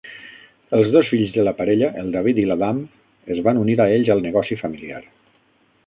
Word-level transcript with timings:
Els 0.77 0.87
dos 0.95 1.11
fills 1.11 1.35
de 1.35 1.43
la 1.47 1.53
parella, 1.59 1.89
el 2.03 2.09
David 2.15 2.41
i 2.45 2.47
l'Adam, 2.47 2.81
es 3.37 3.43
van 3.49 3.63
unir 3.65 3.77
a 3.85 3.89
ells 3.99 4.11
al 4.17 4.27
negoci 4.31 4.59
familiar. 4.65 5.05